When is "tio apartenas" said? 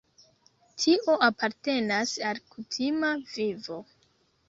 0.83-2.17